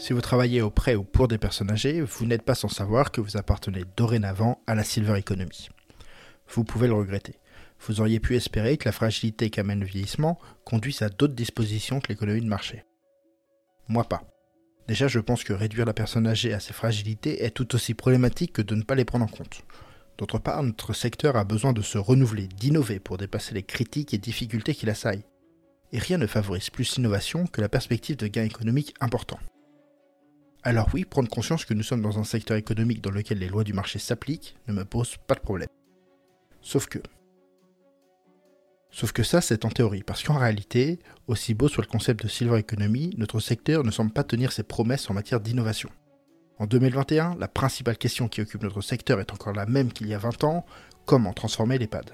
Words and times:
Si 0.00 0.14
vous 0.14 0.22
travaillez 0.22 0.62
auprès 0.62 0.94
ou 0.94 1.04
pour 1.04 1.28
des 1.28 1.36
personnes 1.36 1.70
âgées, 1.70 2.00
vous 2.00 2.24
n'êtes 2.24 2.42
pas 2.42 2.54
sans 2.54 2.70
savoir 2.70 3.12
que 3.12 3.20
vous 3.20 3.36
appartenez 3.36 3.84
dorénavant 3.98 4.62
à 4.66 4.74
la 4.74 4.82
Silver 4.82 5.18
Economy. 5.18 5.68
Vous 6.48 6.64
pouvez 6.64 6.88
le 6.88 6.94
regretter. 6.94 7.34
Vous 7.86 8.00
auriez 8.00 8.18
pu 8.18 8.34
espérer 8.34 8.78
que 8.78 8.88
la 8.88 8.92
fragilité 8.92 9.50
qu'amène 9.50 9.80
le 9.80 9.86
vieillissement 9.86 10.38
conduise 10.64 11.02
à 11.02 11.10
d'autres 11.10 11.34
dispositions 11.34 12.00
que 12.00 12.08
l'économie 12.08 12.40
de 12.40 12.46
marché. 12.46 12.86
Moi 13.88 14.04
pas. 14.04 14.22
Déjà, 14.88 15.06
je 15.06 15.20
pense 15.20 15.44
que 15.44 15.52
réduire 15.52 15.84
la 15.84 15.92
personne 15.92 16.26
âgée 16.26 16.54
à 16.54 16.60
ses 16.60 16.72
fragilités 16.72 17.44
est 17.44 17.50
tout 17.50 17.74
aussi 17.74 17.92
problématique 17.92 18.54
que 18.54 18.62
de 18.62 18.74
ne 18.74 18.82
pas 18.82 18.94
les 18.94 19.04
prendre 19.04 19.26
en 19.26 19.28
compte. 19.28 19.64
D'autre 20.16 20.38
part, 20.38 20.62
notre 20.62 20.94
secteur 20.94 21.36
a 21.36 21.44
besoin 21.44 21.74
de 21.74 21.82
se 21.82 21.98
renouveler, 21.98 22.48
d'innover 22.48 23.00
pour 23.00 23.18
dépasser 23.18 23.52
les 23.52 23.64
critiques 23.64 24.14
et 24.14 24.18
difficultés 24.18 24.74
qui 24.74 24.86
l'assaillent. 24.86 25.26
Et 25.92 25.98
rien 25.98 26.16
ne 26.16 26.26
favorise 26.26 26.70
plus 26.70 26.96
l'innovation 26.96 27.46
que 27.46 27.60
la 27.60 27.68
perspective 27.68 28.16
de 28.16 28.28
gains 28.28 28.44
économiques 28.44 28.94
importants. 29.00 29.40
Alors 30.62 30.88
oui, 30.92 31.04
prendre 31.04 31.28
conscience 31.30 31.64
que 31.64 31.72
nous 31.72 31.82
sommes 31.82 32.02
dans 32.02 32.18
un 32.18 32.24
secteur 32.24 32.56
économique 32.56 33.00
dans 33.00 33.10
lequel 33.10 33.38
les 33.38 33.48
lois 33.48 33.64
du 33.64 33.72
marché 33.72 33.98
s'appliquent 33.98 34.56
ne 34.68 34.74
me 34.74 34.84
pose 34.84 35.16
pas 35.26 35.34
de 35.34 35.40
problème. 35.40 35.68
Sauf 36.60 36.86
que... 36.86 36.98
Sauf 38.90 39.12
que 39.12 39.22
ça, 39.22 39.40
c'est 39.40 39.64
en 39.64 39.70
théorie, 39.70 40.02
parce 40.02 40.22
qu'en 40.22 40.36
réalité, 40.36 40.98
aussi 41.28 41.54
beau 41.54 41.68
soit 41.68 41.84
le 41.84 41.90
concept 41.90 42.24
de 42.24 42.28
Silver 42.28 42.58
Economy, 42.58 43.14
notre 43.16 43.38
secteur 43.38 43.84
ne 43.84 43.90
semble 43.90 44.12
pas 44.12 44.24
tenir 44.24 44.52
ses 44.52 44.64
promesses 44.64 45.08
en 45.08 45.14
matière 45.14 45.40
d'innovation. 45.40 45.90
En 46.58 46.66
2021, 46.66 47.36
la 47.38 47.48
principale 47.48 47.96
question 47.96 48.28
qui 48.28 48.42
occupe 48.42 48.62
notre 48.62 48.82
secteur 48.82 49.20
est 49.20 49.32
encore 49.32 49.54
la 49.54 49.64
même 49.64 49.92
qu'il 49.92 50.08
y 50.08 50.14
a 50.14 50.18
20 50.18 50.44
ans, 50.44 50.66
comment 51.06 51.32
transformer 51.32 51.78
l'EHPAD? 51.78 52.10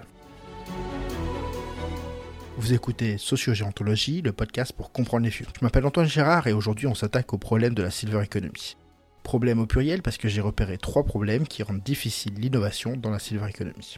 Vous 2.59 2.73
écoutez 2.73 3.19
Sociogéontologie, 3.19 4.23
le 4.23 4.33
podcast 4.33 4.73
pour 4.73 4.91
comprendre 4.91 5.24
les 5.24 5.30
futurs. 5.30 5.52
Je 5.60 5.65
m'appelle 5.65 5.84
Antoine 5.84 6.09
Gérard 6.09 6.46
et 6.46 6.54
aujourd'hui 6.54 6.87
on 6.87 6.95
s'attaque 6.95 7.35
au 7.35 7.38
problème 7.38 7.74
de 7.74 7.82
la 7.82 7.90
Silver 7.90 8.23
Economy. 8.23 8.76
Problème 9.23 9.60
au 9.60 9.66
pluriel 9.66 10.01
parce 10.01 10.16
que 10.16 10.29
j'ai 10.29 10.40
repéré 10.40 10.79
trois 10.79 11.04
problèmes 11.04 11.46
qui 11.46 11.63
rendent 11.63 11.82
difficile 11.82 12.32
l'innovation 12.35 12.96
dans 12.96 13.10
la 13.10 13.18
Silver 13.18 13.51
Economy. 13.51 13.96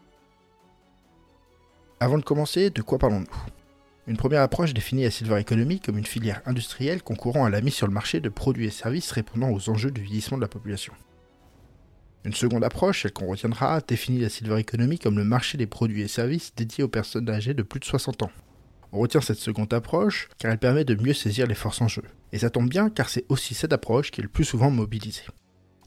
Avant 2.00 2.19
de 2.19 2.25
commencer, 2.25 2.70
de 2.70 2.83
quoi 2.83 2.98
parlons-nous? 2.98 3.27
Une 4.09 4.17
première 4.17 4.42
approche 4.42 4.75
définit 4.75 5.05
la 5.05 5.12
Silver 5.12 5.41
Economy 5.41 5.78
comme 5.78 5.98
une 5.98 6.06
filière 6.06 6.43
industrielle 6.45 7.03
concourant 7.03 7.45
à 7.45 7.50
la 7.50 7.61
mise 7.61 7.75
sur 7.75 7.87
le 7.87 7.93
marché 7.93 8.19
de 8.19 8.28
produits 8.28 8.67
et 8.67 8.70
services 8.70 9.12
répondant 9.12 9.50
aux 9.50 9.70
enjeux 9.70 9.93
du 9.93 10.03
vieillissement 10.03 10.37
de 10.37 10.43
la 10.43 10.48
population. 10.48 10.95
Une 12.25 12.34
seconde 12.34 12.65
approche, 12.65 13.03
celle 13.03 13.12
qu'on 13.12 13.28
retiendra, 13.28 13.81
définit 13.81 14.19
la 14.19 14.28
Silver 14.28 14.59
Economy 14.59 14.98
comme 14.98 15.17
le 15.17 15.25
marché 15.25 15.56
des 15.59 15.69
produits 15.69 16.03
et 16.03 16.09
services 16.09 16.53
dédiés 16.56 16.83
aux 16.83 16.89
personnes 16.89 17.31
âgées 17.31 17.55
de 17.55 17.62
plus 17.62 17.78
de 17.78 17.84
60 17.84 18.25
ans, 18.25 18.33
on 18.92 18.98
retient 18.98 19.20
cette 19.20 19.39
seconde 19.39 19.72
approche 19.75 20.28
car 20.39 20.50
elle 20.50 20.58
permet 20.58 20.84
de 20.84 20.94
mieux 20.94 21.14
saisir 21.14 21.47
les 21.47 21.55
forces 21.55 21.81
en 21.81 21.89
jeu. 21.89 22.03
Et 22.33 22.39
ça 22.39 22.50
tombe 22.50 22.69
bien 22.69 22.91
car 22.91 23.08
c'est 23.08 23.25
aussi 23.28 23.55
cette 23.55 23.72
approche 23.72 24.11
qui 24.11 24.20
est 24.20 24.25
le 24.25 24.28
plus 24.28 24.44
souvent 24.44 24.70
mobilisée. 24.70 25.27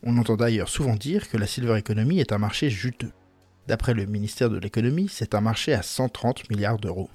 On 0.03 0.17
entend 0.17 0.35
d'ailleurs 0.35 0.69
souvent 0.69 0.95
dire 0.95 1.29
que 1.29 1.38
la 1.38 1.47
silver 1.47 1.77
economy 1.77 2.19
est 2.19 2.31
un 2.31 2.38
marché 2.38 2.69
juteux. 2.69 3.11
D'après 3.67 3.94
le 3.94 4.05
ministère 4.05 4.49
de 4.49 4.57
l'économie, 4.57 5.09
c'est 5.09 5.35
un 5.35 5.41
marché 5.41 5.73
à 5.73 5.83
130 5.83 6.49
milliards 6.49 6.79
d'euros. 6.79 7.09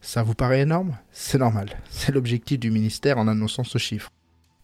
Ça 0.00 0.22
vous 0.22 0.34
paraît 0.34 0.60
énorme? 0.60 0.96
C'est 1.10 1.38
normal, 1.38 1.68
c'est 1.90 2.12
l'objectif 2.12 2.58
du 2.58 2.70
ministère 2.70 3.18
en 3.18 3.28
annonçant 3.28 3.64
ce 3.64 3.78
chiffre. 3.78 4.10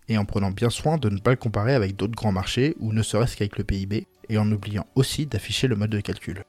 Et 0.09 0.17
en 0.17 0.25
prenant 0.25 0.53
bien 0.53 0.71
soin 0.71 0.99
de 0.99 1.11
ne 1.11 1.19
pas 1.19 1.31
le 1.31 1.37
comparer 1.37 1.75
avec 1.75 1.97
d'autres 1.97 2.15
grands 2.15 2.33
marchés 2.33 2.77
ou 2.79 2.93
ne 2.93 3.03
serait-ce 3.03 3.37
qu'avec 3.37 3.59
le 3.59 3.65
PIB, 3.65 4.07
et 4.29 4.39
en 4.39 4.51
oubliant 4.51 4.87
aussi 4.95 5.27
d'afficher 5.27 5.67
le 5.67 5.77
mode 5.77 5.91
de 5.91 6.01
calcul. 6.01 6.45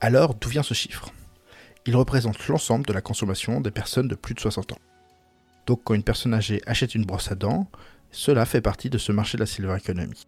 Alors, 0.00 0.34
d'où 0.34 0.48
vient 0.48 0.62
ce 0.62 0.74
chiffre? 0.74 1.12
Il 1.88 1.96
représente 1.96 2.48
l'ensemble 2.48 2.84
de 2.84 2.92
la 2.92 3.00
consommation 3.00 3.62
des 3.62 3.70
personnes 3.70 4.08
de 4.08 4.14
plus 4.14 4.34
de 4.34 4.40
60 4.40 4.72
ans. 4.72 4.78
Donc 5.66 5.80
quand 5.84 5.94
une 5.94 6.02
personne 6.02 6.34
âgée 6.34 6.60
achète 6.66 6.94
une 6.94 7.06
brosse 7.06 7.32
à 7.32 7.34
dents, 7.34 7.66
cela 8.10 8.44
fait 8.44 8.60
partie 8.60 8.90
de 8.90 8.98
ce 8.98 9.10
marché 9.10 9.38
de 9.38 9.42
la 9.42 9.46
silver 9.46 9.74
economy. 9.74 10.26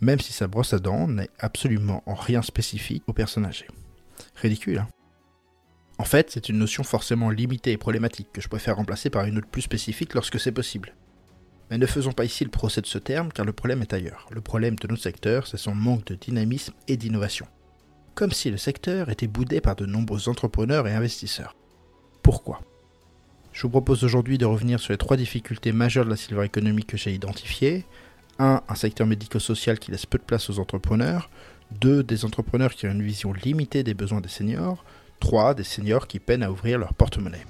Même 0.00 0.20
si 0.20 0.32
sa 0.32 0.46
brosse 0.46 0.72
à 0.72 0.78
dents 0.78 1.08
n'est 1.08 1.30
absolument 1.40 2.04
en 2.06 2.14
rien 2.14 2.42
spécifique 2.42 3.02
aux 3.08 3.12
personnes 3.12 3.44
âgées. 3.44 3.66
Ridicule, 4.36 4.78
hein 4.78 4.88
En 5.98 6.04
fait, 6.04 6.30
c'est 6.30 6.48
une 6.48 6.58
notion 6.58 6.84
forcément 6.84 7.30
limitée 7.30 7.72
et 7.72 7.76
problématique 7.76 8.28
que 8.32 8.40
je 8.40 8.48
préfère 8.48 8.76
remplacer 8.76 9.10
par 9.10 9.24
une 9.24 9.38
autre 9.38 9.48
plus 9.48 9.62
spécifique 9.62 10.14
lorsque 10.14 10.38
c'est 10.38 10.52
possible. 10.52 10.94
Mais 11.72 11.78
ne 11.78 11.86
faisons 11.86 12.12
pas 12.12 12.24
ici 12.24 12.44
le 12.44 12.50
procès 12.50 12.82
de 12.82 12.86
ce 12.86 12.98
terme 12.98 13.32
car 13.32 13.44
le 13.44 13.52
problème 13.52 13.82
est 13.82 13.92
ailleurs. 13.92 14.28
Le 14.30 14.42
problème 14.42 14.76
de 14.76 14.86
notre 14.86 15.02
secteur, 15.02 15.48
c'est 15.48 15.56
son 15.56 15.74
manque 15.74 16.04
de 16.04 16.14
dynamisme 16.14 16.74
et 16.86 16.96
d'innovation 16.96 17.48
comme 18.14 18.32
si 18.32 18.50
le 18.50 18.56
secteur 18.56 19.08
était 19.08 19.26
boudé 19.26 19.60
par 19.60 19.76
de 19.76 19.86
nombreux 19.86 20.28
entrepreneurs 20.28 20.86
et 20.86 20.94
investisseurs. 20.94 21.54
Pourquoi? 22.22 22.60
Je 23.52 23.62
vous 23.62 23.70
propose 23.70 24.04
aujourd'hui 24.04 24.38
de 24.38 24.46
revenir 24.46 24.78
sur 24.78 24.92
les 24.92 24.98
trois 24.98 25.16
difficultés 25.16 25.72
majeures 25.72 26.04
de 26.04 26.10
la 26.10 26.16
silver 26.16 26.44
economy 26.44 26.84
que 26.84 26.96
j'ai 26.96 27.12
identifiées. 27.12 27.84
1. 28.38 28.62
Un 28.68 28.74
secteur 28.74 29.06
médico-social 29.06 29.78
qui 29.78 29.90
laisse 29.90 30.06
peu 30.06 30.18
de 30.18 30.22
place 30.22 30.50
aux 30.50 30.58
entrepreneurs. 30.58 31.30
2. 31.72 32.02
Des 32.02 32.24
entrepreneurs 32.24 32.74
qui 32.74 32.86
ont 32.86 32.92
une 32.92 33.02
vision 33.02 33.32
limitée 33.32 33.82
des 33.82 33.94
besoins 33.94 34.20
des 34.20 34.28
seniors. 34.28 34.84
3. 35.20 35.54
Des 35.54 35.64
seniors 35.64 36.06
qui 36.06 36.20
peinent 36.20 36.42
à 36.42 36.50
ouvrir 36.50 36.78
leur 36.78 36.94
porte-monnaie. 36.94 37.44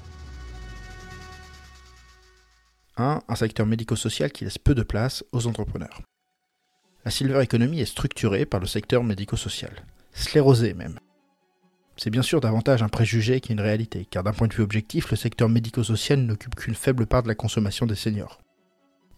1. 2.96 3.20
Un 3.28 3.34
secteur 3.34 3.66
médico-social 3.66 4.32
qui 4.32 4.44
laisse 4.44 4.58
peu 4.58 4.74
de 4.74 4.82
place 4.82 5.24
aux 5.32 5.46
entrepreneurs. 5.46 6.00
La 7.04 7.10
silver 7.10 7.42
economy 7.42 7.80
est 7.80 7.86
structurée 7.86 8.46
par 8.46 8.60
le 8.60 8.66
secteur 8.66 9.04
médico-social 9.04 9.84
sclérosé 10.12 10.74
même. 10.74 10.98
C'est 11.96 12.10
bien 12.10 12.22
sûr 12.22 12.40
davantage 12.40 12.82
un 12.82 12.88
préjugé 12.88 13.40
qu'une 13.40 13.60
réalité, 13.60 14.06
car 14.10 14.22
d'un 14.22 14.32
point 14.32 14.48
de 14.48 14.54
vue 14.54 14.62
objectif, 14.62 15.10
le 15.10 15.16
secteur 15.16 15.48
médico-social 15.48 16.18
n'occupe 16.20 16.54
qu'une 16.54 16.74
faible 16.74 17.06
part 17.06 17.22
de 17.22 17.28
la 17.28 17.34
consommation 17.34 17.86
des 17.86 17.94
seniors. 17.94 18.40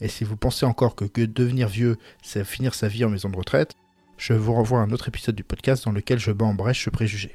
Et 0.00 0.08
si 0.08 0.24
vous 0.24 0.36
pensez 0.36 0.66
encore 0.66 0.96
que, 0.96 1.04
devenir 1.24 1.68
vieux, 1.68 1.96
c'est 2.22 2.44
finir 2.44 2.74
sa 2.74 2.88
vie 2.88 3.04
en 3.04 3.08
maison 3.08 3.28
de 3.28 3.36
retraite, 3.36 3.76
je 4.16 4.32
vous 4.32 4.52
renvoie 4.52 4.80
à 4.80 4.82
un 4.82 4.90
autre 4.90 5.08
épisode 5.08 5.36
du 5.36 5.44
podcast 5.44 5.84
dans 5.84 5.92
lequel 5.92 6.18
je 6.18 6.32
bats 6.32 6.44
en 6.44 6.54
brèche 6.54 6.84
ce 6.84 6.90
préjugé. 6.90 7.32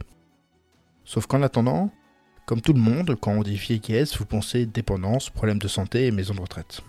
Sauf 1.06 1.28
qu'en 1.28 1.42
attendant, 1.42 1.92
comme 2.46 2.60
tout 2.60 2.74
le 2.74 2.82
monde, 2.82 3.16
quand 3.20 3.32
on 3.32 3.44
dit 3.44 3.56
vieillesse, 3.56 4.18
vous 4.18 4.26
pensez 4.26 4.66
dépendance, 4.66 5.30
problèmes 5.30 5.60
de 5.60 5.70
santé 5.70 6.08
et 6.08 6.12
maison 6.12 6.34
de 6.34 6.42
retraite. 6.42 6.82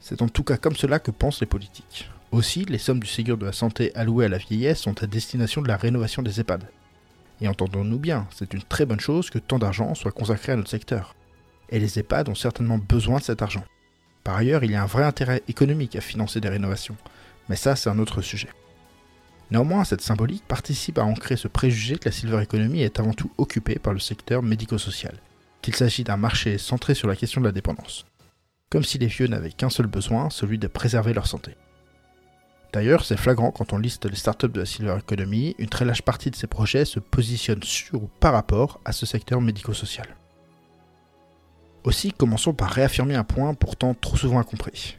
C'est 0.00 0.20
en 0.20 0.28
tout 0.28 0.42
cas 0.42 0.56
comme 0.56 0.74
cela 0.74 0.98
que 0.98 1.12
pensent 1.12 1.40
les 1.40 1.46
politiques. 1.46 2.10
Aussi, 2.34 2.64
les 2.64 2.78
sommes 2.78 2.98
du 2.98 3.06
Ségur 3.06 3.38
de 3.38 3.46
la 3.46 3.52
Santé 3.52 3.94
allouées 3.94 4.24
à 4.24 4.28
la 4.28 4.38
vieillesse 4.38 4.80
sont 4.80 5.00
à 5.00 5.06
destination 5.06 5.62
de 5.62 5.68
la 5.68 5.76
rénovation 5.76 6.20
des 6.20 6.40
EHPAD. 6.40 6.68
Et 7.40 7.46
entendons-nous 7.46 8.00
bien, 8.00 8.26
c'est 8.34 8.52
une 8.52 8.62
très 8.64 8.86
bonne 8.86 8.98
chose 8.98 9.30
que 9.30 9.38
tant 9.38 9.60
d'argent 9.60 9.94
soit 9.94 10.10
consacré 10.10 10.50
à 10.50 10.56
notre 10.56 10.68
secteur. 10.68 11.14
Et 11.68 11.78
les 11.78 12.00
EHPAD 12.00 12.28
ont 12.28 12.34
certainement 12.34 12.78
besoin 12.78 13.20
de 13.20 13.22
cet 13.22 13.40
argent. 13.40 13.62
Par 14.24 14.34
ailleurs, 14.34 14.64
il 14.64 14.72
y 14.72 14.74
a 14.74 14.82
un 14.82 14.86
vrai 14.86 15.04
intérêt 15.04 15.44
économique 15.46 15.94
à 15.94 16.00
financer 16.00 16.40
des 16.40 16.48
rénovations, 16.48 16.96
mais 17.48 17.54
ça 17.54 17.76
c'est 17.76 17.88
un 17.88 18.00
autre 18.00 18.20
sujet. 18.20 18.50
Néanmoins, 19.52 19.84
cette 19.84 20.00
symbolique 20.00 20.44
participe 20.48 20.98
à 20.98 21.04
ancrer 21.04 21.36
ce 21.36 21.46
préjugé 21.46 21.98
que 21.98 22.08
la 22.08 22.12
silver 22.12 22.42
economy 22.42 22.82
est 22.82 22.98
avant 22.98 23.14
tout 23.14 23.30
occupée 23.38 23.78
par 23.78 23.92
le 23.92 24.00
secteur 24.00 24.42
médico-social, 24.42 25.20
qu'il 25.62 25.76
s'agit 25.76 26.02
d'un 26.02 26.16
marché 26.16 26.58
centré 26.58 26.94
sur 26.94 27.06
la 27.06 27.14
question 27.14 27.40
de 27.40 27.46
la 27.46 27.52
dépendance. 27.52 28.06
Comme 28.70 28.82
si 28.82 28.98
les 28.98 29.06
vieux 29.06 29.28
n'avaient 29.28 29.52
qu'un 29.52 29.70
seul 29.70 29.86
besoin, 29.86 30.30
celui 30.30 30.58
de 30.58 30.66
préserver 30.66 31.14
leur 31.14 31.28
santé. 31.28 31.54
D'ailleurs, 32.74 33.04
c'est 33.04 33.16
flagrant 33.16 33.52
quand 33.52 33.72
on 33.72 33.78
liste 33.78 34.04
les 34.04 34.16
startups 34.16 34.48
de 34.48 34.58
la 34.58 34.66
Silver 34.66 34.96
Economy, 34.98 35.54
une 35.60 35.68
très 35.68 35.84
large 35.84 36.02
partie 36.02 36.32
de 36.32 36.34
ces 36.34 36.48
projets 36.48 36.84
se 36.84 36.98
positionnent 36.98 37.62
sur 37.62 38.02
ou 38.02 38.10
par 38.18 38.32
rapport 38.32 38.80
à 38.84 38.90
ce 38.90 39.06
secteur 39.06 39.40
médico-social. 39.40 40.08
Aussi, 41.84 42.10
commençons 42.10 42.52
par 42.52 42.70
réaffirmer 42.70 43.14
un 43.14 43.22
point 43.22 43.54
pourtant 43.54 43.94
trop 43.94 44.16
souvent 44.16 44.40
incompris. 44.40 44.98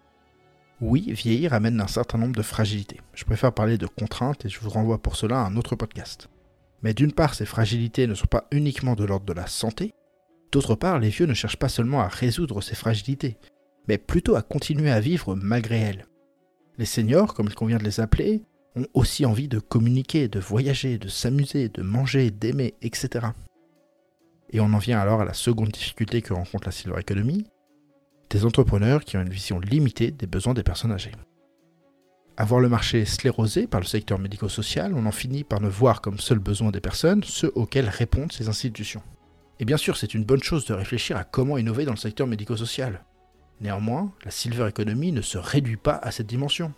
Oui, 0.80 1.12
vieillir 1.12 1.53
amène 1.53 1.81
un 1.81 1.88
certain 1.88 2.18
nombre 2.18 2.38
de 2.38 2.41
fragilités. 2.41 3.02
Je 3.13 3.25
préfère 3.25 3.52
parler 3.52 3.78
de 3.78 3.88
contraintes 3.88 4.46
et 4.46 4.50
je 4.50 4.62
vous 4.62 4.69
renvoie 4.69 5.00
pour 5.00 5.18
cela 5.18 5.42
à 5.42 5.46
un 5.46 5.57
autre 5.57 5.75
podcast. 5.75 6.30
Mais 6.81 6.94
d'une 6.94 7.12
part, 7.12 7.36
ces 7.36 7.46
fragilités 7.46 8.07
ne 8.07 8.16
sont 8.16 8.28
pas 8.28 8.46
uniquement 8.52 8.96
de 8.96 9.03
l'ordre 9.03 9.25
de 9.25 9.34
la 9.34 9.47
santé, 9.47 9.94
d'autre 10.50 10.75
part, 10.75 11.00
les 11.00 11.10
vieux 11.10 11.25
ne 11.25 11.33
cherchent 11.33 11.60
pas 11.60 11.68
seulement 11.68 12.00
à 12.00 12.07
résoudre 12.07 12.62
ces 12.62 12.75
fragilités, 12.75 13.38
mais 13.89 13.98
plutôt 13.98 14.38
à 14.38 14.44
continuer 14.44 14.92
à 14.92 15.01
vivre 15.01 15.36
malgré 15.36 15.80
elles. 15.80 16.06
Les 16.77 16.86
seniors, 16.86 17.33
comme 17.33 17.48
il 17.48 17.56
convient 17.56 17.77
de 17.77 17.83
les 17.83 18.00
appeler, 18.00 18.44
ont 18.75 18.86
aussi 18.94 19.25
envie 19.25 19.48
de 19.48 19.60
communiquer, 19.60 20.27
de 20.27 20.39
voyager, 20.39 20.98
de 20.98 21.07
s'amuser, 21.07 21.69
de 21.69 21.81
manger, 21.81 22.31
d'aimer, 22.31 22.74
etc. 22.81 23.27
Et 24.51 24.60
on 24.60 24.74
en 24.74 24.77
vient 24.77 25.00
alors 25.00 25.22
à 25.22 25.25
la 25.25 25.33
seconde 25.33 25.69
difficulté 25.69 26.22
que 26.22 26.33
rencontre 26.33 26.68
la 26.68 26.72
Silver 26.72 27.00
Economy, 27.00 27.48
des 28.30 28.45
entrepreneurs 28.45 29.04
qui 29.06 29.18
ont 29.18 29.22
une 29.22 29.30
vision 29.30 29.60
limitée 29.60 30.12
des 30.12 30.27
besoins 30.27 30.54
des 30.54 30.63
personnes 30.63 30.92
âgées. 30.92 31.12
Avoir 32.38 32.60
le 32.60 32.68
marché 32.68 33.06
sclérosé 33.06 33.66
par 33.66 33.80
le 33.80 33.86
secteur 33.86 34.19
médico-social, 34.19 34.94
on 34.94 35.06
en 35.06 35.12
finit 35.12 35.45
par 35.45 35.62
ne 35.62 35.69
voir 35.69 36.01
comme 36.01 36.19
seul 36.19 36.39
besoin 36.39 36.72
des 36.72 36.81
personnes 36.81 37.24
ceux 37.24 37.51
auxquels 37.56 37.88
répondent 37.88 38.33
ces 38.33 38.50
institutions. 38.50 39.01
Et 39.62 39.66
bien 39.66 39.77
sûr, 39.77 39.95
c'est 39.95 40.13
une 40.13 40.25
bonne 40.25 40.44
chose 40.44 40.66
de 40.66 40.74
réfléchir 40.74 41.16
à 41.16 41.24
comment 41.24 41.57
innover 41.57 41.86
dans 41.86 41.94
le 41.94 41.98
secteur 41.98 42.27
médico-social. 42.27 43.06
Néanmoins, 43.62 44.12
la 44.24 44.31
silver 44.31 44.68
economy 44.68 45.12
ne 45.12 45.22
se 45.22 45.38
réduit 45.38 45.78
pas 45.78 45.96
à 45.96 46.12
cette 46.12 46.28
dimension. 46.28 46.74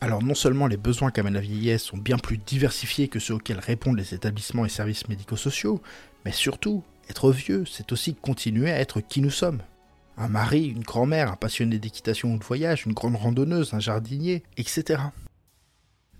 Alors 0.00 0.22
non 0.22 0.34
seulement 0.34 0.66
les 0.66 0.76
besoins 0.76 1.10
qu'amène 1.10 1.34
la 1.34 1.40
vieillesse 1.40 1.82
sont 1.82 1.96
bien 1.96 2.18
plus 2.18 2.38
diversifiés 2.38 3.08
que 3.08 3.18
ceux 3.18 3.34
auxquels 3.34 3.58
répondent 3.58 3.96
les 3.96 4.14
établissements 4.14 4.64
et 4.64 4.68
services 4.68 5.08
médico-sociaux, 5.08 5.80
mais 6.24 6.32
surtout, 6.32 6.82
être 7.08 7.30
vieux, 7.30 7.64
c'est 7.64 7.92
aussi 7.92 8.14
continuer 8.14 8.70
à 8.70 8.78
être 8.78 9.00
qui 9.00 9.20
nous 9.20 9.30
sommes. 9.30 9.62
Un 10.16 10.28
mari, 10.28 10.66
une 10.66 10.82
grand-mère, 10.82 11.32
un 11.32 11.36
passionné 11.36 11.78
d'équitation 11.78 12.34
ou 12.34 12.38
de 12.38 12.44
voyage, 12.44 12.84
une 12.86 12.92
grande 12.92 13.16
randonneuse, 13.16 13.74
un 13.74 13.80
jardinier, 13.80 14.42
etc. 14.56 15.02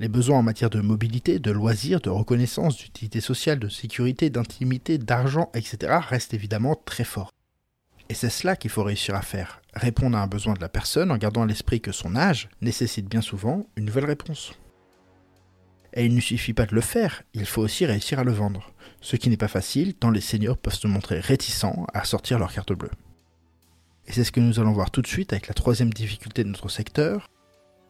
Les 0.00 0.08
besoins 0.08 0.38
en 0.38 0.42
matière 0.42 0.70
de 0.70 0.80
mobilité, 0.80 1.38
de 1.38 1.52
loisirs, 1.52 2.00
de 2.00 2.10
reconnaissance, 2.10 2.76
d'utilité 2.76 3.20
sociale, 3.20 3.60
de 3.60 3.68
sécurité, 3.68 4.30
d'intimité, 4.30 4.98
d'argent, 4.98 5.50
etc. 5.54 5.98
restent 6.08 6.34
évidemment 6.34 6.74
très 6.84 7.04
forts. 7.04 7.33
Et 8.08 8.14
c'est 8.14 8.30
cela 8.30 8.56
qu'il 8.56 8.70
faut 8.70 8.82
réussir 8.82 9.14
à 9.14 9.22
faire, 9.22 9.62
répondre 9.74 10.16
à 10.16 10.22
un 10.22 10.26
besoin 10.26 10.54
de 10.54 10.60
la 10.60 10.68
personne 10.68 11.10
en 11.10 11.16
gardant 11.16 11.42
à 11.42 11.46
l'esprit 11.46 11.80
que 11.80 11.92
son 11.92 12.16
âge 12.16 12.48
nécessite 12.60 13.08
bien 13.08 13.22
souvent 13.22 13.66
une 13.76 13.86
nouvelle 13.86 14.04
réponse. 14.04 14.52
Et 15.94 16.04
il 16.04 16.14
ne 16.14 16.20
suffit 16.20 16.52
pas 16.52 16.66
de 16.66 16.74
le 16.74 16.80
faire, 16.80 17.22
il 17.34 17.46
faut 17.46 17.62
aussi 17.62 17.86
réussir 17.86 18.18
à 18.18 18.24
le 18.24 18.32
vendre, 18.32 18.72
ce 19.00 19.16
qui 19.16 19.30
n'est 19.30 19.36
pas 19.36 19.48
facile 19.48 19.94
tant 19.94 20.10
les 20.10 20.20
seniors 20.20 20.58
peuvent 20.58 20.74
se 20.74 20.88
montrer 20.88 21.20
réticents 21.20 21.86
à 21.94 22.04
sortir 22.04 22.38
leur 22.38 22.52
carte 22.52 22.72
bleue. 22.72 22.90
Et 24.06 24.12
c'est 24.12 24.24
ce 24.24 24.32
que 24.32 24.40
nous 24.40 24.60
allons 24.60 24.72
voir 24.72 24.90
tout 24.90 25.02
de 25.02 25.06
suite 25.06 25.32
avec 25.32 25.48
la 25.48 25.54
troisième 25.54 25.92
difficulté 25.92 26.44
de 26.44 26.48
notre 26.48 26.68
secteur, 26.68 27.30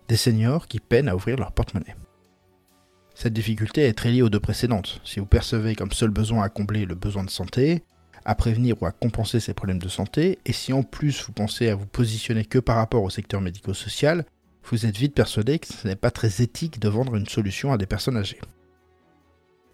des 0.07 0.17
seniors 0.17 0.69
qui 0.69 0.81
peinent 0.81 1.09
à 1.09 1.17
ouvrir 1.17 1.37
leur 1.37 1.53
porte-monnaie. 1.53 1.97
Cette 3.15 3.33
difficulté 3.33 3.83
est 3.83 3.95
très 3.95 4.11
liée 4.11 4.23
aux 4.23 4.29
deux 4.29 4.41
précédentes. 4.41 5.01
Si 5.05 5.19
vous 5.19 5.27
percevez 5.27 5.75
comme 5.75 5.93
seul 5.93 6.11
besoin 6.11 6.43
à 6.43 6.49
combler 6.49 6.85
le 6.85 6.95
besoin 6.95 7.25
de 7.25 7.31
santé, 7.31 7.83
à 8.25 8.35
prévenir 8.35 8.81
ou 8.81 8.87
à 8.87 8.93
compenser 8.93 9.41
ces 9.41 9.55
problèmes 9.55 9.79
de 9.79 9.89
santé, 9.89 10.39
et 10.47 10.53
si 10.53 10.73
en 10.73 10.83
plus 10.83 11.25
vous 11.25 11.33
pensez 11.33 11.69
à 11.69 11.75
vous 11.75 11.87
positionner 11.87 12.45
que 12.45 12.59
par 12.59 12.77
rapport 12.77 13.03
au 13.03 13.11
secteur 13.11 13.41
médico-social, 13.41 14.25
vous 14.65 14.87
êtes 14.87 14.97
vite 14.97 15.15
persuadé 15.15 15.59
que 15.59 15.67
ce 15.67 15.87
n'est 15.87 15.97
pas 15.97 16.11
très 16.11 16.43
éthique 16.43 16.81
de 16.81 16.89
vendre 16.89 17.17
une 17.17 17.27
solution 17.27 17.73
à 17.73 17.79
des 17.79 17.87
personnes 17.87 18.17
âgées. 18.17 18.41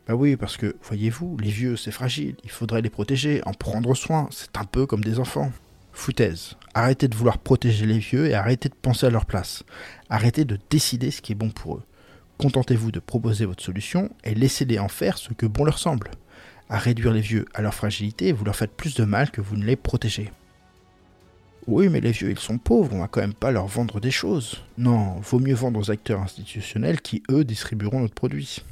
Bah 0.08 0.14
oui, 0.14 0.36
parce 0.36 0.56
que, 0.56 0.74
voyez-vous, 0.82 1.36
les 1.38 1.50
vieux, 1.50 1.76
c'est 1.76 1.92
fragile, 1.92 2.36
il 2.42 2.50
faudrait 2.50 2.82
les 2.82 2.90
protéger, 2.90 3.40
en 3.46 3.52
prendre 3.52 3.94
soin, 3.94 4.28
c'est 4.32 4.56
un 4.56 4.64
peu 4.64 4.86
comme 4.86 5.04
des 5.04 5.20
enfants. 5.20 5.52
Foutaise, 5.92 6.56
arrêtez 6.74 7.08
de 7.08 7.14
vouloir 7.14 7.38
protéger 7.38 7.86
les 7.86 7.98
vieux 7.98 8.26
et 8.26 8.34
arrêtez 8.34 8.68
de 8.68 8.74
penser 8.74 9.06
à 9.06 9.10
leur 9.10 9.26
place. 9.26 9.64
Arrêtez 10.08 10.44
de 10.44 10.58
décider 10.70 11.10
ce 11.10 11.20
qui 11.20 11.32
est 11.32 11.36
bon 11.36 11.50
pour 11.50 11.76
eux. 11.76 11.82
Contentez-vous 12.38 12.90
de 12.90 13.00
proposer 13.00 13.44
votre 13.44 13.62
solution 13.62 14.10
et 14.24 14.34
laissez-les 14.34 14.78
en 14.78 14.88
faire 14.88 15.18
ce 15.18 15.34
que 15.34 15.46
bon 15.46 15.64
leur 15.64 15.78
semble. 15.78 16.10
À 16.70 16.78
réduire 16.78 17.12
les 17.12 17.20
vieux 17.20 17.46
à 17.52 17.62
leur 17.62 17.74
fragilité, 17.74 18.30
vous 18.30 18.44
leur 18.44 18.54
faites 18.54 18.70
plus 18.70 18.94
de 18.94 19.04
mal 19.04 19.32
que 19.32 19.40
vous 19.40 19.56
ne 19.56 19.64
les 19.64 19.74
protégez. 19.74 20.30
Oui, 21.66 21.88
mais 21.88 22.00
les 22.00 22.12
vieux, 22.12 22.30
ils 22.30 22.38
sont 22.38 22.58
pauvres, 22.58 22.94
on 22.94 23.00
va 23.00 23.08
quand 23.08 23.20
même 23.20 23.34
pas 23.34 23.50
leur 23.50 23.66
vendre 23.66 23.98
des 23.98 24.12
choses. 24.12 24.62
Non, 24.78 25.16
vaut 25.16 25.40
mieux 25.40 25.54
vendre 25.54 25.80
aux 25.80 25.90
acteurs 25.90 26.20
institutionnels 26.20 27.00
qui, 27.00 27.24
eux, 27.28 27.42
distribueront 27.42 27.98
notre 27.98 28.14
produit. 28.14 28.64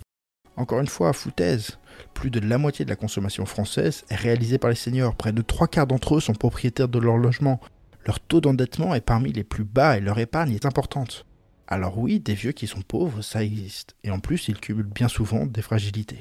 Encore 0.54 0.78
une 0.78 0.86
fois, 0.86 1.12
foutaise. 1.12 1.78
Plus 2.14 2.30
de 2.30 2.38
la 2.38 2.56
moitié 2.56 2.84
de 2.84 2.90
la 2.90 2.96
consommation 2.96 3.46
française 3.46 4.04
est 4.10 4.16
réalisée 4.16 4.58
par 4.58 4.70
les 4.70 4.76
seniors. 4.76 5.16
Près 5.16 5.32
de 5.32 5.42
trois 5.42 5.66
quarts 5.66 5.88
d'entre 5.88 6.16
eux 6.16 6.20
sont 6.20 6.34
propriétaires 6.34 6.88
de 6.88 7.00
leur 7.00 7.16
logement. 7.16 7.60
Leur 8.06 8.20
taux 8.20 8.40
d'endettement 8.40 8.94
est 8.94 9.00
parmi 9.00 9.32
les 9.32 9.44
plus 9.44 9.64
bas 9.64 9.96
et 9.96 10.00
leur 10.00 10.20
épargne 10.20 10.52
est 10.52 10.66
importante. 10.66 11.26
Alors 11.66 11.98
oui, 11.98 12.20
des 12.20 12.34
vieux 12.34 12.52
qui 12.52 12.68
sont 12.68 12.82
pauvres, 12.82 13.22
ça 13.22 13.42
existe. 13.42 13.96
Et 14.04 14.12
en 14.12 14.20
plus, 14.20 14.46
ils 14.46 14.58
cumulent 14.58 14.86
bien 14.86 15.08
souvent 15.08 15.46
des 15.46 15.62
fragilités. 15.62 16.20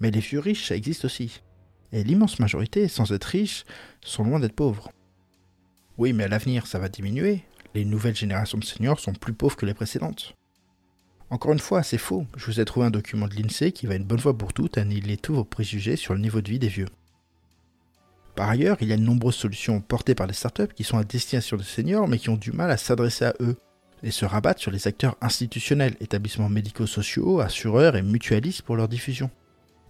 Mais 0.00 0.10
les 0.10 0.20
vieux 0.20 0.40
riches, 0.40 0.68
ça 0.68 0.76
existe 0.76 1.04
aussi. 1.04 1.42
Et 1.92 2.04
l'immense 2.04 2.38
majorité, 2.38 2.88
sans 2.88 3.12
être 3.12 3.24
riches, 3.24 3.64
sont 4.04 4.24
loin 4.24 4.40
d'être 4.40 4.54
pauvres. 4.54 4.90
Oui, 5.98 6.12
mais 6.12 6.24
à 6.24 6.28
l'avenir, 6.28 6.66
ça 6.66 6.78
va 6.78 6.88
diminuer. 6.88 7.42
Les 7.74 7.84
nouvelles 7.84 8.16
générations 8.16 8.58
de 8.58 8.64
seniors 8.64 9.00
sont 9.00 9.12
plus 9.12 9.32
pauvres 9.32 9.56
que 9.56 9.66
les 9.66 9.74
précédentes. 9.74 10.34
Encore 11.30 11.52
une 11.52 11.58
fois, 11.58 11.82
c'est 11.82 11.98
faux. 11.98 12.26
Je 12.36 12.46
vous 12.46 12.60
ai 12.60 12.64
trouvé 12.64 12.86
un 12.86 12.90
document 12.90 13.26
de 13.26 13.34
l'INSEE 13.34 13.72
qui 13.72 13.86
va 13.86 13.96
une 13.96 14.04
bonne 14.04 14.18
fois 14.18 14.36
pour 14.36 14.52
toutes 14.52 14.78
annihiler 14.78 15.16
tous 15.16 15.34
vos 15.34 15.44
préjugés 15.44 15.96
sur 15.96 16.14
le 16.14 16.20
niveau 16.20 16.40
de 16.40 16.50
vie 16.50 16.58
des 16.58 16.68
vieux. 16.68 16.88
Par 18.36 18.50
ailleurs, 18.50 18.76
il 18.80 18.88
y 18.88 18.92
a 18.92 18.96
de 18.96 19.02
nombreuses 19.02 19.34
solutions 19.34 19.80
portées 19.80 20.14
par 20.14 20.26
les 20.26 20.34
startups 20.34 20.72
qui 20.74 20.84
sont 20.84 20.98
à 20.98 21.04
destination 21.04 21.56
des 21.56 21.64
seniors 21.64 22.06
mais 22.06 22.18
qui 22.18 22.28
ont 22.28 22.36
du 22.36 22.52
mal 22.52 22.70
à 22.70 22.76
s'adresser 22.76 23.24
à 23.24 23.34
eux 23.40 23.56
et 24.02 24.10
se 24.10 24.26
rabattent 24.26 24.58
sur 24.58 24.70
les 24.70 24.86
acteurs 24.86 25.16
institutionnels, 25.22 25.96
établissements 26.00 26.50
médico-sociaux, 26.50 27.40
assureurs 27.40 27.96
et 27.96 28.02
mutualistes 28.02 28.62
pour 28.62 28.76
leur 28.76 28.88
diffusion. 28.88 29.30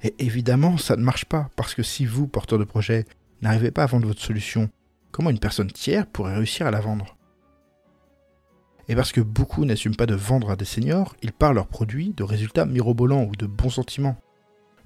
Et 0.02 0.14
évidemment, 0.18 0.76
ça 0.76 0.96
ne 0.96 1.02
marche 1.02 1.24
pas, 1.24 1.50
parce 1.56 1.74
que 1.74 1.82
si 1.82 2.06
vous, 2.06 2.26
porteur 2.26 2.58
de 2.58 2.64
projet, 2.64 3.06
n'arrivez 3.42 3.70
pas 3.70 3.84
à 3.84 3.86
vendre 3.86 4.06
votre 4.06 4.22
solution, 4.22 4.68
comment 5.10 5.30
une 5.30 5.38
personne 5.38 5.70
tiers 5.70 6.06
pourrait 6.06 6.36
réussir 6.36 6.66
à 6.66 6.70
la 6.70 6.80
vendre? 6.80 7.16
Et 8.88 8.94
parce 8.94 9.12
que 9.12 9.20
beaucoup 9.20 9.64
n'assument 9.64 9.96
pas 9.96 10.06
de 10.06 10.14
vendre 10.14 10.50
à 10.50 10.56
des 10.56 10.64
seniors, 10.64 11.16
ils 11.22 11.32
parlent 11.32 11.56
leurs 11.56 11.66
produits 11.66 12.14
de 12.16 12.22
résultats 12.22 12.66
mirobolants 12.66 13.24
ou 13.24 13.34
de 13.34 13.46
bons 13.46 13.70
sentiments. 13.70 14.16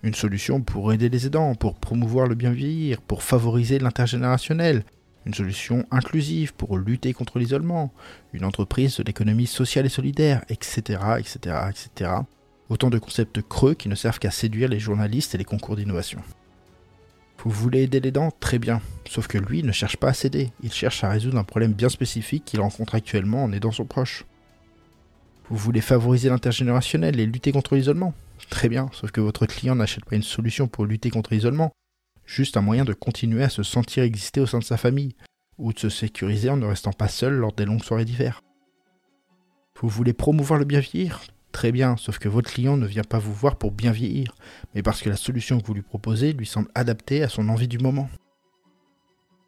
Une 0.02 0.14
solution 0.14 0.62
pour 0.62 0.92
aider 0.92 1.10
les 1.10 1.26
aidants, 1.26 1.54
pour 1.54 1.74
promouvoir 1.74 2.26
le 2.26 2.34
bien 2.34 2.52
vieillir, 2.52 3.02
pour 3.02 3.22
favoriser 3.22 3.78
l'intergénérationnel. 3.78 4.84
Une 5.26 5.34
solution 5.34 5.84
inclusive 5.90 6.54
pour 6.54 6.78
lutter 6.78 7.12
contre 7.12 7.38
l'isolement. 7.38 7.92
Une 8.32 8.46
entreprise 8.46 8.96
de 8.96 9.02
l'économie 9.02 9.46
sociale 9.46 9.84
et 9.84 9.90
solidaire, 9.90 10.42
etc., 10.48 10.98
etc., 11.18 11.56
etc. 11.68 12.10
Autant 12.70 12.88
de 12.88 12.99
concepts 12.99 13.43
creux 13.43 13.75
qui 13.75 13.88
ne 13.88 13.94
servent 13.94 14.20
qu'à 14.20 14.31
séduire 14.31 14.69
les 14.69 14.78
journalistes 14.78 15.34
et 15.34 15.38
les 15.38 15.44
concours 15.44 15.76
d'innovation. 15.76 16.22
Vous 17.43 17.50
voulez 17.50 17.82
aider 17.82 18.00
les 18.00 18.12
dents? 18.12 18.31
Très 18.38 18.58
bien. 18.58 18.81
Sauf 19.08 19.26
que 19.26 19.38
lui 19.38 19.62
ne 19.64 19.72
cherche 19.72 19.96
pas 19.96 20.11
à 20.11 20.14
s'aider, 20.14 20.52
il 20.62 20.72
cherche 20.72 21.02
à 21.02 21.11
résoudre 21.11 21.38
un 21.38 21.44
problème 21.44 21.72
bien 21.72 21.88
spécifique 21.88 22.44
qu'il 22.44 22.61
rencontre 22.61 22.94
actuellement 22.94 23.43
en 23.43 23.52
aidant 23.52 23.72
son 23.72 23.87
proche. 23.87 24.25
Vous 25.49 25.56
voulez 25.56 25.81
favoriser 25.81 26.28
l'intergénérationnel 26.28 27.19
et 27.19 27.26
lutter 27.26 27.50
contre 27.50 27.75
l'isolement? 27.75 28.14
Très 28.50 28.69
bien, 28.69 28.88
sauf 28.93 29.11
que 29.11 29.20
votre 29.20 29.46
client 29.46 29.75
n'achète 29.75 30.05
pas 30.05 30.14
une 30.14 30.23
solution 30.23 30.69
pour 30.69 30.87
lutter 30.87 31.11
contre 31.11 31.34
l'isolement, 31.34 31.73
juste 32.25 32.56
un 32.56 32.62
moyen 32.62 32.84
de 32.84 32.93
continuer 32.93 33.43
à 33.43 33.49
se 33.49 33.64
sentir 33.64 34.05
exister 34.05 34.40
au 34.40 34.46
sein 34.46 34.61
de 34.61 34.64
sa 34.64 34.76
famille, 34.76 35.16
ou 35.58 35.73
de 35.73 35.78
se 35.81 35.88
sécuriser 35.88 36.50
en 36.50 36.56
ne 36.56 36.66
restant 36.66 36.93
pas 36.93 37.08
seul 37.08 37.34
lors 37.34 37.52
des 37.52 37.64
longues 37.64 37.82
soirées 37.82 38.05
d'hiver. 38.05 38.43
Vous 39.81 39.88
voulez 39.88 40.12
promouvoir 40.12 40.58
le 40.58 40.64
bien 40.64 40.81
vieillir 40.81 41.20
Très 41.52 41.73
bien, 41.73 41.97
sauf 41.97 42.19
que 42.19 42.29
votre 42.29 42.50
client 42.50 42.76
ne 42.76 42.87
vient 42.87 43.05
pas 43.05 43.19
vous 43.19 43.35
voir 43.35 43.56
pour 43.56 43.73
bien 43.73 43.93
vieillir, 43.93 44.35
mais 44.75 44.82
parce 44.82 45.02
que 45.02 45.11
la 45.11 45.17
solution 45.17 45.61
que 45.61 45.67
vous 45.67 45.75
lui 45.75 45.82
proposez 45.82 46.32
lui 46.32 46.47
semble 46.47 46.69
adaptée 46.75 47.23
à 47.23 47.29
son 47.29 47.49
envie 47.49 47.69
du 47.69 47.79
moment. 47.79 48.08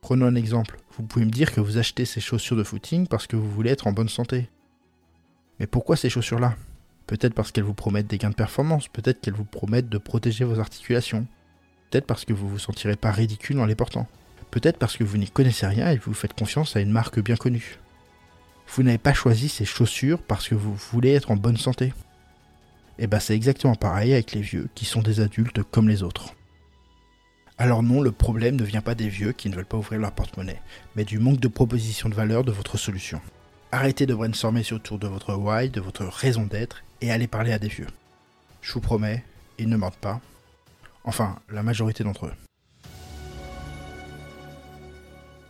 Prenons 0.00 0.26
un 0.26 0.34
exemple. 0.34 0.80
Vous 0.96 1.04
pouvez 1.04 1.24
me 1.24 1.30
dire 1.30 1.52
que 1.52 1.60
vous 1.60 1.78
achetez 1.78 2.04
ces 2.04 2.20
chaussures 2.20 2.56
de 2.56 2.64
footing 2.64 3.06
parce 3.06 3.28
que 3.28 3.36
vous 3.36 3.48
voulez 3.48 3.70
être 3.70 3.86
en 3.86 3.92
bonne 3.92 4.08
santé. 4.08 4.50
Mais 5.60 5.68
pourquoi 5.68 5.96
ces 5.96 6.10
chaussures-là? 6.10 6.56
Peut-être 7.06 7.34
parce 7.34 7.52
qu'elles 7.52 7.62
vous 7.62 7.72
promettent 7.72 8.08
des 8.08 8.18
gains 8.18 8.30
de 8.30 8.34
performance, 8.34 8.88
peut-être 8.88 9.20
qu'elles 9.20 9.34
vous 9.34 9.44
promettent 9.44 9.88
de 9.88 9.98
protéger 9.98 10.44
vos 10.44 10.58
articulations, 10.58 11.26
peut-être 11.90 12.06
parce 12.06 12.24
que 12.24 12.32
vous 12.32 12.48
vous 12.48 12.58
sentirez 12.58 12.96
pas 12.96 13.12
ridicule 13.12 13.60
en 13.60 13.66
les 13.66 13.76
portant, 13.76 14.08
peut-être 14.50 14.78
parce 14.78 14.96
que 14.96 15.04
vous 15.04 15.18
n'y 15.18 15.30
connaissez 15.30 15.66
rien 15.66 15.90
et 15.90 15.98
vous 15.98 16.14
faites 16.14 16.34
confiance 16.34 16.74
à 16.74 16.80
une 16.80 16.90
marque 16.90 17.20
bien 17.20 17.36
connue. 17.36 17.78
Vous 18.74 18.82
n'avez 18.82 18.96
pas 18.96 19.12
choisi 19.12 19.50
ces 19.50 19.66
chaussures 19.66 20.22
parce 20.22 20.48
que 20.48 20.54
vous 20.54 20.74
voulez 20.74 21.12
être 21.12 21.30
en 21.30 21.36
bonne 21.36 21.58
santé. 21.58 21.86
Et 21.86 21.92
eh 23.04 23.06
bah 23.06 23.18
ben, 23.18 23.20
c'est 23.20 23.34
exactement 23.34 23.74
pareil 23.74 24.14
avec 24.14 24.32
les 24.32 24.40
vieux 24.40 24.68
qui 24.74 24.86
sont 24.86 25.02
des 25.02 25.20
adultes 25.20 25.62
comme 25.62 25.90
les 25.90 26.02
autres. 26.02 26.34
Alors 27.58 27.82
non, 27.82 28.00
le 28.00 28.12
problème 28.12 28.56
ne 28.56 28.64
vient 28.64 28.80
pas 28.80 28.94
des 28.94 29.10
vieux 29.10 29.32
qui 29.32 29.50
ne 29.50 29.56
veulent 29.56 29.66
pas 29.66 29.76
ouvrir 29.76 30.00
leur 30.00 30.12
porte-monnaie, 30.12 30.62
mais 30.96 31.04
du 31.04 31.18
manque 31.18 31.38
de 31.38 31.48
proposition 31.48 32.08
de 32.08 32.14
valeur 32.14 32.44
de 32.44 32.52
votre 32.52 32.78
solution. 32.78 33.20
Arrêtez 33.72 34.06
de 34.06 34.14
brainstormer 34.14 34.72
autour 34.72 34.98
de 34.98 35.06
votre 35.06 35.34
why, 35.34 35.68
de 35.68 35.80
votre 35.80 36.04
raison 36.04 36.44
d'être, 36.44 36.82
et 37.02 37.12
allez 37.12 37.26
parler 37.26 37.52
à 37.52 37.58
des 37.58 37.68
vieux. 37.68 37.88
Je 38.62 38.72
vous 38.72 38.80
promets, 38.80 39.22
ils 39.58 39.68
ne 39.68 39.76
mentent 39.76 39.96
pas. 39.96 40.20
Enfin, 41.04 41.38
la 41.50 41.62
majorité 41.62 42.04
d'entre 42.04 42.26
eux. 42.26 42.34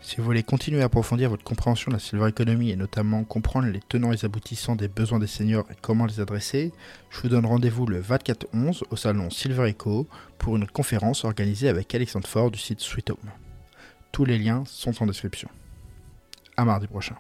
Si 0.03 0.17
vous 0.17 0.25
voulez 0.25 0.43
continuer 0.43 0.83
à 0.83 0.87
approfondir 0.87 1.31
votre 1.31 1.45
compréhension 1.45 1.91
de 1.91 1.97
la 1.97 2.01
silver 2.01 2.29
economy 2.29 2.71
et 2.71 2.77
notamment 2.77 3.23
comprendre 3.23 3.69
les 3.69 3.81
tenants 3.81 4.13
et 4.13 4.25
aboutissants 4.25 4.75
des 4.75 4.89
besoins 4.89 5.21
des 5.21 5.29
seniors 5.29 5.65
et 5.71 5.77
comment 5.81 6.07
les 6.07 6.19
adresser, 6.19 6.73
je 7.11 7.21
vous 7.21 7.29
donne 7.29 7.47
rendez-vous 7.47 7.87
le 7.87 8.03
24-11 8.03 8.83
au 8.91 8.97
salon 8.97 9.31
Silver 9.31 9.71
Eco 9.71 10.09
pour 10.39 10.57
une 10.57 10.67
conférence 10.67 11.25
organisée 11.25 11.69
avec 11.69 11.95
Alexandre 11.95 12.27
Ford 12.27 12.51
du 12.51 12.59
site 12.59 12.81
Sweet 12.81 13.11
Home. 13.11 13.31
Tous 14.11 14.25
les 14.25 14.39
liens 14.39 14.65
sont 14.67 15.03
en 15.03 15.07
description. 15.07 15.49
À 16.57 16.65
mardi 16.65 16.89
prochain. 16.89 17.17